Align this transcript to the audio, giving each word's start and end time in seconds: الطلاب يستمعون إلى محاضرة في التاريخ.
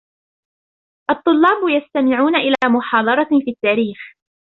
الطلاب 1.11 1.57
يستمعون 1.81 2.35
إلى 2.35 2.55
محاضرة 2.69 3.29
في 3.45 3.49
التاريخ. 3.51 3.97